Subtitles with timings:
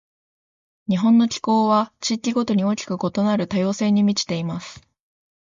[0.89, 4.81] 日本の気候は、地域ごとに大きく異なる多様性に満ちています。